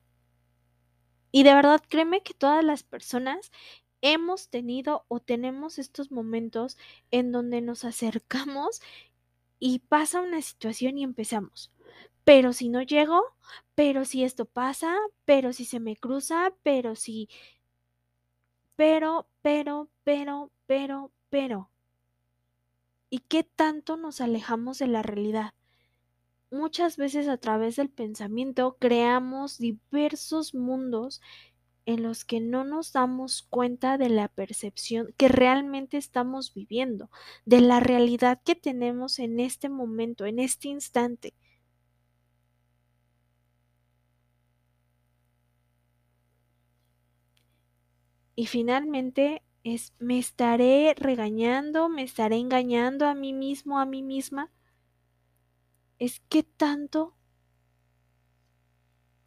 Y 1.33 1.43
de 1.43 1.55
verdad, 1.55 1.83
créeme 1.89 2.23
que 2.23 2.35
todas 2.35 2.65
las 2.65 2.83
personas 2.83 3.53
hemos 4.01 4.49
tenido 4.49 5.05
o 5.09 5.21
tenemos 5.21 5.79
estos 5.79 6.11
momentos 6.11 6.79
en 7.11 7.33
donde 7.33 7.61
nos 7.61 7.85
acercamos 7.85 8.81
y 9.59 9.81
pasa 9.81 10.23
una 10.23 10.41
situación 10.41 10.99
y 10.99 11.05
empezamos. 11.05 11.71
Pero 12.25 12.53
si 12.53 12.69
no 12.69 12.83
llego, 12.83 13.23
pero 13.75 14.05
si 14.05 14.25
esto 14.25 14.47
pasa, 14.47 14.97
pero 15.25 15.53
si 15.53 15.65
se 15.65 15.81
me 15.81 15.97
cruza, 15.97 16.55
pero 16.63 16.97
si... 16.97 17.29
Pero, 18.77 19.29
pero, 19.43 19.91
pero, 20.05 20.51
pero, 20.67 21.13
pero. 21.29 21.71
¿Y 23.11 23.19
qué 23.19 23.45
tanto 23.45 23.97
nos 23.99 24.23
alejamos 24.23 24.79
de 24.79 24.87
la 24.87 25.03
realidad? 25.03 25.53
Muchas 26.51 26.97
veces 26.97 27.29
a 27.29 27.37
través 27.39 27.77
del 27.77 27.91
pensamiento 27.91 28.77
creamos 28.79 29.59
diversos 29.59 30.55
mundos 30.55 31.21
en 31.87 32.03
los 32.03 32.25
que 32.25 32.41
no 32.41 32.65
nos 32.65 32.93
damos 32.93 33.43
cuenta 33.43 33.99
de 33.99 34.09
la 34.11 34.29
percepción 34.29 35.15
que 35.17 35.29
realmente 35.29 35.97
estamos 35.97 36.55
viviendo, 36.55 37.11
de 37.47 37.61
la 37.61 37.81
realidad 37.81 38.41
que 38.45 38.55
tenemos 38.55 39.19
en 39.19 39.41
este 39.41 39.69
momento, 39.69 40.27
en 40.27 40.39
este 40.39 40.69
instante. 40.69 41.35
Y 48.35 48.47
finalmente 48.47 49.43
me 49.99 50.19
estaré 50.19 50.95
regañando, 50.97 51.89
me 51.89 52.03
estaré 52.03 52.37
engañando 52.37 53.07
a 53.07 53.15
mí 53.15 53.33
mismo, 53.33 53.79
a 53.79 53.85
mí 53.87 54.03
misma. 54.03 54.51
Es 56.01 56.19
que 56.29 56.43
tanto 56.43 57.15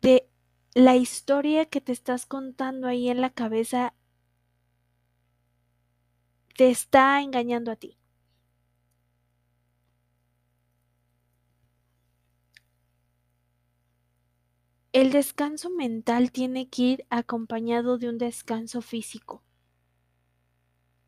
de 0.01 0.29
la 0.75 0.95
historia 0.95 1.65
que 1.65 1.81
te 1.81 1.91
estás 1.91 2.25
contando 2.27 2.87
ahí 2.87 3.09
en 3.09 3.21
la 3.21 3.31
cabeza 3.31 3.93
te 6.55 6.69
está 6.69 7.21
engañando 7.21 7.71
a 7.71 7.75
ti. 7.75 7.97
El 14.93 15.11
descanso 15.11 15.71
mental 15.71 16.31
tiene 16.31 16.69
que 16.69 16.83
ir 16.83 17.05
acompañado 17.09 17.97
de 17.97 18.09
un 18.09 18.17
descanso 18.19 18.81
físico. 18.81 19.43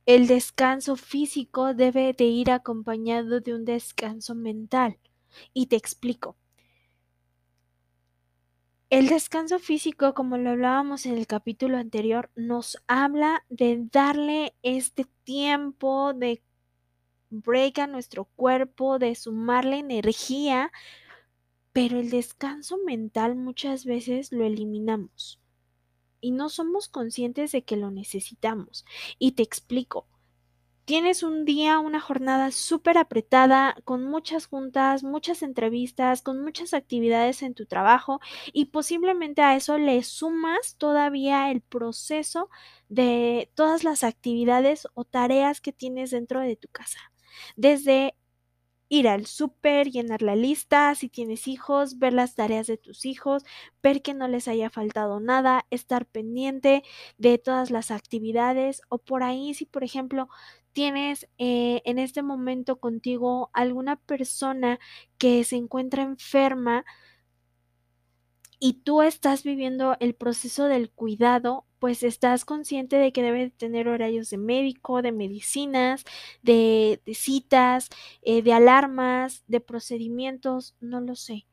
El 0.07 0.25
descanso 0.25 0.95
físico 0.95 1.75
debe 1.75 2.13
de 2.13 2.25
ir 2.25 2.49
acompañado 2.49 3.39
de 3.39 3.53
un 3.53 3.65
descanso 3.65 4.33
mental. 4.35 4.97
Y 5.53 5.67
te 5.67 5.75
explico. 5.75 6.37
El 8.89 9.07
descanso 9.07 9.59
físico, 9.59 10.13
como 10.13 10.37
lo 10.37 10.51
hablábamos 10.51 11.05
en 11.05 11.17
el 11.17 11.27
capítulo 11.27 11.77
anterior, 11.77 12.29
nos 12.35 12.77
habla 12.87 13.43
de 13.49 13.83
darle 13.91 14.55
este 14.61 15.05
tiempo 15.23 16.13
de 16.13 16.43
break 17.29 17.79
a 17.79 17.87
nuestro 17.87 18.25
cuerpo, 18.25 18.99
de 18.99 19.15
sumarle 19.15 19.79
energía, 19.79 20.71
pero 21.73 21.99
el 21.99 22.09
descanso 22.09 22.77
mental 22.77 23.35
muchas 23.35 23.85
veces 23.85 24.31
lo 24.31 24.45
eliminamos 24.45 25.41
y 26.21 26.31
no 26.31 26.49
somos 26.49 26.87
conscientes 26.87 27.51
de 27.51 27.63
que 27.63 27.77
lo 27.77 27.91
necesitamos. 27.91 28.85
Y 29.19 29.33
te 29.33 29.43
explico 29.43 30.07
tienes 30.85 31.23
un 31.23 31.45
día, 31.45 31.79
una 31.79 31.99
jornada 31.99 32.51
súper 32.51 32.97
apretada, 32.97 33.75
con 33.85 34.05
muchas 34.05 34.45
juntas, 34.47 35.03
muchas 35.03 35.41
entrevistas, 35.41 36.21
con 36.21 36.43
muchas 36.43 36.73
actividades 36.73 37.41
en 37.41 37.55
tu 37.55 37.65
trabajo 37.65 38.19
y 38.53 38.65
posiblemente 38.65 39.41
a 39.41 39.55
eso 39.55 39.77
le 39.77 40.03
sumas 40.03 40.75
todavía 40.77 41.51
el 41.51 41.61
proceso 41.61 42.49
de 42.87 43.51
todas 43.55 43.83
las 43.83 44.03
actividades 44.03 44.87
o 44.93 45.05
tareas 45.05 45.59
que 45.61 45.73
tienes 45.73 46.11
dentro 46.11 46.39
de 46.41 46.55
tu 46.55 46.67
casa. 46.69 46.99
Desde 47.55 48.15
ir 48.89 49.07
al 49.07 49.25
súper, 49.25 49.89
llenar 49.89 50.21
la 50.21 50.35
lista, 50.35 50.93
si 50.95 51.09
tienes 51.09 51.47
hijos, 51.47 51.97
ver 51.99 52.13
las 52.13 52.35
tareas 52.35 52.67
de 52.67 52.77
tus 52.77 53.05
hijos, 53.05 53.43
ver 53.81 54.01
que 54.01 54.13
no 54.13 54.27
les 54.27 54.47
haya 54.47 54.69
faltado 54.69 55.19
nada, 55.19 55.65
estar 55.71 56.05
pendiente 56.05 56.83
de 57.17 57.37
todas 57.37 57.71
las 57.71 57.91
actividades 57.91 58.81
o 58.89 58.99
por 58.99 59.23
ahí 59.23 59.53
si 59.53 59.65
por 59.65 59.83
ejemplo 59.83 60.29
tienes 60.75 61.29
eh, 61.37 61.81
en 61.85 61.99
este 61.99 62.21
momento 62.21 62.81
contigo 62.81 63.49
alguna 63.53 63.95
persona 63.95 64.77
que 65.17 65.45
se 65.45 65.55
encuentra 65.55 66.03
enferma 66.03 66.83
y 68.59 68.73
tú 68.83 69.01
estás 69.01 69.43
viviendo 69.43 69.95
el 70.01 70.15
proceso 70.15 70.65
del 70.65 70.91
cuidado, 70.91 71.65
pues 71.79 72.03
estás 72.03 72.43
consciente 72.43 72.97
de 72.97 73.13
que 73.13 73.21
debe 73.21 73.51
tener 73.51 73.87
horarios 73.87 74.29
de 74.29 74.37
médico, 74.37 75.01
de 75.01 75.13
medicinas, 75.13 76.03
de, 76.41 77.01
citas, 77.13 77.89
eh, 78.21 78.41
de 78.41 78.51
alarmas, 78.51 79.43
de 79.47 79.61
procedimientos, 79.61 80.75
no 80.81 80.99
lo 80.99 81.15
sé. 81.15 81.45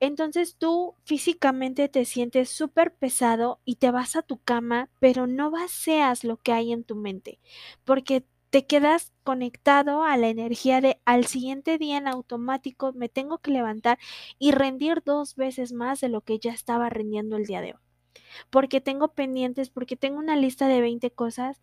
Entonces 0.00 0.56
tú 0.56 0.96
físicamente 1.04 1.88
te 1.88 2.06
sientes 2.06 2.48
súper 2.48 2.94
pesado 2.94 3.60
y 3.66 3.76
te 3.76 3.90
vas 3.90 4.16
a 4.16 4.22
tu 4.22 4.38
cama, 4.38 4.88
pero 4.98 5.26
no 5.26 5.50
vacías 5.50 6.24
lo 6.24 6.38
que 6.38 6.52
hay 6.52 6.72
en 6.72 6.84
tu 6.84 6.96
mente, 6.96 7.38
porque 7.84 8.24
te 8.50 8.66
quedas 8.66 9.12
conectado 9.22 10.02
a 10.02 10.16
la 10.16 10.28
energía 10.28 10.80
de 10.80 11.00
al 11.04 11.26
siguiente 11.26 11.78
día 11.78 11.98
en 11.98 12.08
automático 12.08 12.92
me 12.92 13.08
tengo 13.08 13.38
que 13.38 13.52
levantar 13.52 13.98
y 14.38 14.50
rendir 14.50 15.02
dos 15.04 15.36
veces 15.36 15.72
más 15.72 16.00
de 16.00 16.08
lo 16.08 16.20
que 16.22 16.38
ya 16.38 16.52
estaba 16.52 16.90
rindiendo 16.90 17.36
el 17.36 17.46
día 17.46 17.60
de 17.60 17.74
hoy. 17.74 17.80
Porque 18.50 18.80
tengo 18.80 19.14
pendientes, 19.14 19.70
porque 19.70 19.96
tengo 19.96 20.18
una 20.18 20.36
lista 20.36 20.66
de 20.66 20.80
20 20.80 21.10
cosas. 21.12 21.60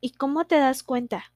¿Y 0.00 0.10
cómo 0.12 0.46
te 0.46 0.56
das 0.56 0.82
cuenta? 0.82 1.32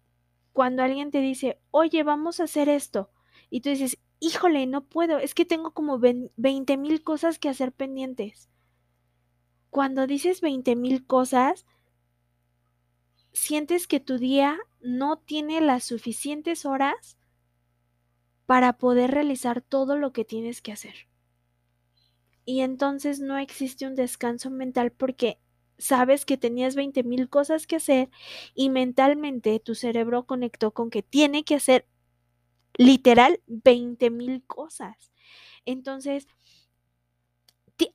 Cuando 0.52 0.83
alguien 0.83 1.11
te 1.11 1.20
dice, 1.20 1.59
oye, 1.70 2.02
vamos 2.02 2.40
a 2.40 2.44
hacer 2.44 2.68
esto. 2.68 3.11
Y 3.48 3.61
tú 3.62 3.70
dices, 3.70 3.98
híjole, 4.20 4.66
no 4.66 4.85
puedo, 4.85 5.18
es 5.18 5.35
que 5.35 5.44
tengo 5.46 5.72
como 5.72 5.98
20 5.98 6.76
mil 6.76 7.02
cosas 7.02 7.38
que 7.38 7.48
hacer 7.48 7.72
pendientes. 7.72 8.50
Cuando 9.70 10.07
dices 10.07 10.40
20 10.40 10.76
mil 10.76 11.07
cosas, 11.07 11.66
sientes 13.37 13.87
que 13.87 14.01
tu 14.01 14.16
día 14.16 14.59
no 14.81 15.18
tiene 15.18 15.61
las 15.61 15.85
suficientes 15.85 16.64
horas 16.64 17.18
para 18.46 18.79
poder 18.79 19.11
realizar 19.11 19.61
todo 19.61 19.99
lo 19.99 20.12
que 20.12 20.25
tienes 20.25 20.62
que 20.62 20.72
hacer. 20.72 20.94
Y 22.46 22.61
entonces 22.61 23.20
no 23.20 23.37
existe 23.37 23.87
un 23.87 23.94
descanso 23.94 24.51
mental 24.51 24.90
porque 24.90 25.38
sabes 25.77 26.25
que 26.25 26.38
tenías 26.38 26.77
20 26.77 27.03
mil 27.03 27.29
cosas 27.29 27.66
que 27.66 27.77
hacer 27.77 28.09
y 28.55 28.70
mentalmente 28.70 29.61
tu 29.61 29.75
cerebro 29.75 30.25
conectó 30.25 30.70
con 30.70 30.88
que 30.88 31.03
tiene 31.03 31.44
que 31.44 31.57
hacer 31.57 31.87
literal 32.79 33.42
20 33.46 34.09
mil 34.11 34.44
cosas. 34.46 35.12
Entonces, 35.66 36.27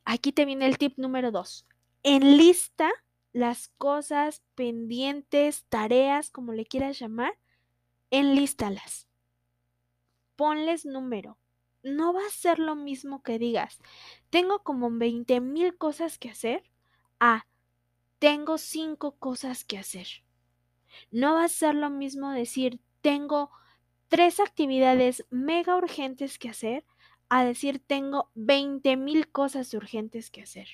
aquí 0.06 0.32
te 0.34 0.45
viene 0.45 0.67
el 0.67 0.77
tip 0.77 0.99
número 0.99 1.32
dos. 1.32 1.65
lista 2.04 2.91
las 3.34 3.70
cosas 3.78 4.44
pendientes, 4.56 5.65
tareas, 5.70 6.30
como 6.30 6.54
le 6.54 6.65
quieras 6.65 7.00
llamar, 7.00 7.38
enlístalas. 8.10 9.08
Ponles 10.36 10.86
número. 10.86 11.38
No 11.84 12.13
va 12.13 12.22
a 12.28 12.32
ser 12.32 12.60
lo 12.60 12.76
mismo 12.76 13.24
que 13.24 13.39
digas, 13.39 13.80
tengo 14.30 14.62
como 14.63 14.91
20 14.91 15.41
mil 15.41 15.78
cosas 15.78 16.20
que 16.20 16.30
hacer, 16.30 16.63
a 17.20 17.48
tengo 18.20 18.60
cinco 18.60 19.17
cosas 19.17 19.65
que 19.65 19.80
hacer. 19.80 20.08
No 21.10 21.34
va 21.34 21.46
a 21.46 21.50
ser 21.50 21.74
lo 21.74 21.89
mismo 21.89 22.30
decir, 22.30 22.80
tengo 23.02 23.50
tres 24.10 24.39
actividades 24.39 25.26
mega 25.32 25.76
urgentes 25.76 26.38
que 26.38 26.50
hacer, 26.50 26.86
a 27.30 27.44
decir, 27.46 27.80
tengo 27.80 28.30
20 28.36 28.98
mil 28.98 29.32
cosas 29.32 29.74
urgentes 29.74 30.30
que 30.30 30.41
hacer. 30.41 30.67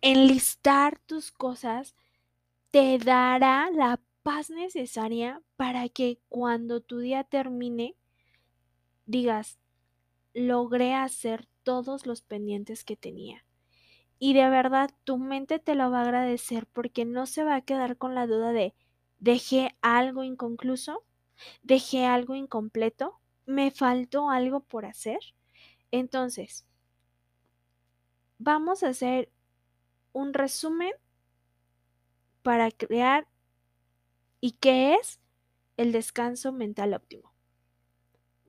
Enlistar 0.00 0.98
tus 0.98 1.32
cosas 1.32 1.94
te 2.70 2.98
dará 2.98 3.70
la 3.70 4.00
paz 4.22 4.50
necesaria 4.50 5.42
para 5.56 5.88
que 5.88 6.20
cuando 6.28 6.80
tu 6.80 6.98
día 6.98 7.24
termine 7.24 7.96
digas, 9.06 9.58
logré 10.34 10.94
hacer 10.94 11.48
todos 11.62 12.06
los 12.06 12.22
pendientes 12.22 12.84
que 12.84 12.96
tenía. 12.96 13.44
Y 14.18 14.34
de 14.34 14.48
verdad 14.50 14.90
tu 15.04 15.16
mente 15.16 15.58
te 15.58 15.74
lo 15.74 15.90
va 15.90 16.00
a 16.00 16.02
agradecer 16.02 16.66
porque 16.66 17.04
no 17.04 17.26
se 17.26 17.44
va 17.44 17.56
a 17.56 17.60
quedar 17.62 17.96
con 17.96 18.14
la 18.14 18.26
duda 18.26 18.52
de, 18.52 18.74
dejé 19.18 19.74
algo 19.80 20.24
inconcluso, 20.24 21.04
dejé 21.62 22.04
algo 22.04 22.34
incompleto, 22.34 23.18
me 23.46 23.70
faltó 23.70 24.30
algo 24.30 24.60
por 24.60 24.84
hacer. 24.84 25.20
Entonces, 25.90 26.66
vamos 28.38 28.82
a 28.82 28.88
hacer 28.88 29.30
un 30.12 30.34
resumen 30.34 30.92
para 32.42 32.70
crear 32.70 33.28
y 34.40 34.52
qué 34.52 34.94
es 34.94 35.20
el 35.76 35.92
descanso 35.92 36.52
mental 36.52 36.94
óptimo. 36.94 37.32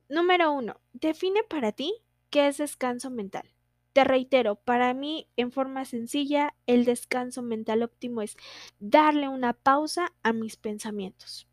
Número 0.08 0.52
uno, 0.52 0.80
define 0.94 1.44
para 1.44 1.72
ti 1.72 1.94
qué 2.30 2.48
es 2.48 2.58
descanso 2.58 3.10
mental. 3.10 3.54
Te 3.94 4.04
reitero, 4.04 4.56
para 4.56 4.94
mí, 4.94 5.28
en 5.36 5.52
forma 5.52 5.86
sencilla, 5.86 6.56
el 6.68 6.86
descanso 6.86 7.42
mental 7.42 7.84
óptimo 7.84 8.22
es 8.22 8.38
darle 8.80 9.28
una 9.28 9.54
pausa 9.54 10.14
a 10.24 10.32
mis 10.32 10.58
pensamientos. 10.58 11.48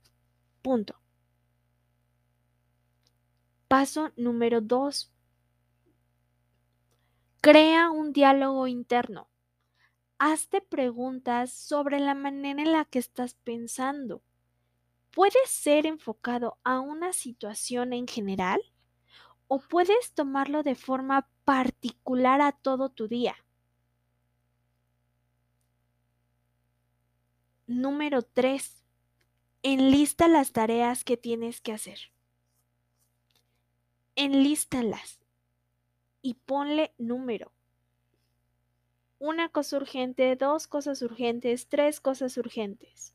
Punto. 0.62 1.00
Paso 3.68 4.12
número 4.16 4.60
dos. 4.60 5.12
Crea 7.40 7.90
un 7.90 8.12
diálogo 8.12 8.66
interno 8.66 9.28
Hazte 10.18 10.62
preguntas 10.62 11.52
sobre 11.52 12.00
la 12.00 12.14
manera 12.14 12.62
en 12.62 12.72
la 12.72 12.86
que 12.86 12.98
estás 12.98 13.34
pensando. 13.34 14.22
¿Puede 15.10 15.38
ser 15.46 15.84
enfocado 15.84 16.58
a 16.64 16.80
una 16.80 17.12
situación 17.12 17.92
en 17.92 18.06
general? 18.06 18.60
¿O 19.46 19.58
puedes 19.58 20.12
tomarlo 20.14 20.62
de 20.62 20.74
forma 20.74 21.28
particular 21.44 22.40
a 22.40 22.52
todo 22.52 22.88
tu 22.88 23.08
día? 23.08 23.36
Número 27.66 28.22
3. 28.22 28.84
Enlista 29.62 30.28
las 30.28 30.52
tareas 30.52 31.04
que 31.04 31.16
tienes 31.16 31.60
que 31.60 31.72
hacer. 31.72 31.98
Enlístalas 34.14 35.20
y 36.22 36.34
ponle 36.34 36.94
número. 36.96 37.55
Una 39.18 39.48
cosa 39.48 39.76
urgente, 39.76 40.36
dos 40.36 40.66
cosas 40.66 41.02
urgentes, 41.02 41.68
tres 41.68 42.00
cosas 42.00 42.36
urgentes. 42.36 43.14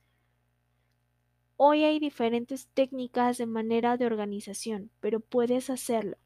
Hoy 1.57 1.83
hay 1.83 1.99
diferentes 1.99 2.67
técnicas 2.73 3.37
de 3.37 3.45
manera 3.45 3.97
de 3.97 4.07
organización, 4.07 4.91
pero 4.99 5.19
puedes 5.19 5.69
hacerlo. 5.69 6.17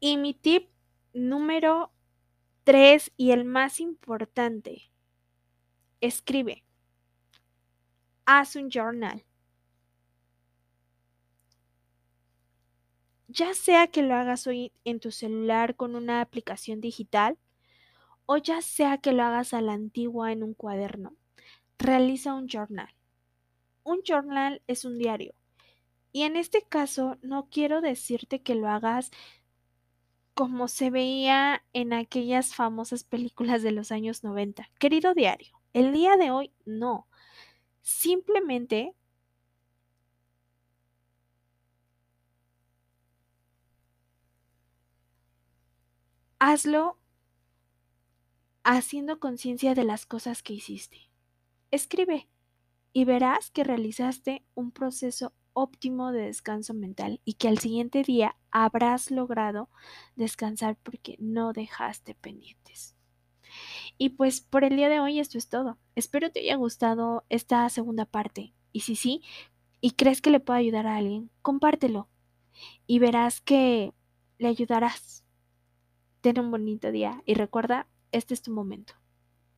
Y 0.00 0.16
mi 0.16 0.32
tip 0.32 0.70
número 1.12 1.92
Tres, 2.68 3.12
y 3.16 3.30
el 3.30 3.46
más 3.46 3.80
importante, 3.80 4.90
escribe. 6.02 6.64
Haz 8.26 8.56
un 8.56 8.68
journal. 8.68 9.24
Ya 13.38 13.54
sea 13.54 13.86
que 13.86 14.02
lo 14.02 14.16
hagas 14.16 14.48
hoy 14.48 14.72
en 14.82 14.98
tu 14.98 15.12
celular 15.12 15.76
con 15.76 15.94
una 15.94 16.20
aplicación 16.20 16.80
digital 16.80 17.38
o 18.26 18.36
ya 18.36 18.60
sea 18.62 18.98
que 18.98 19.12
lo 19.12 19.22
hagas 19.22 19.54
a 19.54 19.60
la 19.60 19.74
antigua 19.74 20.32
en 20.32 20.42
un 20.42 20.54
cuaderno, 20.54 21.14
realiza 21.78 22.34
un 22.34 22.48
journal. 22.48 22.92
Un 23.84 24.02
journal 24.02 24.60
es 24.66 24.84
un 24.84 24.98
diario. 24.98 25.36
Y 26.10 26.22
en 26.22 26.34
este 26.34 26.62
caso 26.62 27.16
no 27.22 27.48
quiero 27.48 27.80
decirte 27.80 28.42
que 28.42 28.56
lo 28.56 28.68
hagas 28.68 29.12
como 30.34 30.66
se 30.66 30.90
veía 30.90 31.62
en 31.72 31.92
aquellas 31.92 32.56
famosas 32.56 33.04
películas 33.04 33.62
de 33.62 33.70
los 33.70 33.92
años 33.92 34.24
90. 34.24 34.68
Querido 34.80 35.14
diario, 35.14 35.60
el 35.74 35.92
día 35.92 36.16
de 36.16 36.32
hoy 36.32 36.50
no. 36.64 37.06
Simplemente 37.82 38.96
hazlo 46.38 46.98
haciendo 48.64 49.18
conciencia 49.18 49.74
de 49.74 49.84
las 49.84 50.06
cosas 50.06 50.42
que 50.42 50.52
hiciste. 50.52 51.10
Escribe 51.70 52.28
y 52.92 53.04
verás 53.04 53.50
que 53.50 53.64
realizaste 53.64 54.44
un 54.54 54.70
proceso 54.70 55.32
óptimo 55.52 56.12
de 56.12 56.22
descanso 56.22 56.74
mental 56.74 57.20
y 57.24 57.34
que 57.34 57.48
al 57.48 57.58
siguiente 57.58 58.02
día 58.02 58.36
habrás 58.50 59.10
logrado 59.10 59.68
descansar 60.16 60.76
porque 60.82 61.16
no 61.18 61.52
dejaste 61.52 62.14
pendientes. 62.14 62.94
Y 63.96 64.10
pues 64.10 64.40
por 64.40 64.64
el 64.64 64.76
día 64.76 64.88
de 64.88 65.00
hoy 65.00 65.18
esto 65.18 65.38
es 65.38 65.48
todo. 65.48 65.78
Espero 65.94 66.30
te 66.30 66.40
haya 66.40 66.56
gustado 66.56 67.24
esta 67.28 67.68
segunda 67.70 68.04
parte. 68.04 68.54
Y 68.72 68.80
si 68.80 68.94
sí, 68.96 69.22
y 69.80 69.92
crees 69.92 70.20
que 70.20 70.30
le 70.30 70.40
puede 70.40 70.60
ayudar 70.60 70.86
a 70.86 70.96
alguien, 70.96 71.30
compártelo 71.42 72.08
y 72.86 72.98
verás 72.98 73.40
que 73.40 73.94
le 74.38 74.48
ayudarás. 74.48 75.24
Ten 76.20 76.38
un 76.40 76.50
bonito 76.50 76.90
día 76.90 77.22
y 77.26 77.34
recuerda, 77.34 77.86
este 78.12 78.34
es 78.34 78.42
tu 78.42 78.52
momento. 78.52 78.94